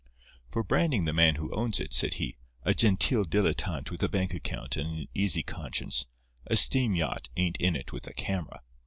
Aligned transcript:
"For 0.49 0.63
branding 0.63 1.05
the 1.05 1.13
man 1.13 1.35
who 1.35 1.53
owns 1.53 1.79
it," 1.79 1.93
said 1.93 2.15
he, 2.15 2.35
"a 2.63 2.73
genteel 2.73 3.23
dilettante 3.23 3.91
with 3.91 4.01
a 4.01 4.09
bank 4.09 4.33
account 4.33 4.75
and 4.75 4.97
an 5.01 5.07
easy 5.13 5.43
conscience, 5.43 6.07
a 6.47 6.57
steam 6.57 6.95
yacht 6.95 7.29
ain't 7.37 7.57
in 7.57 7.75
it 7.75 7.93
with 7.93 8.07
a 8.07 8.13
camera. 8.13 8.63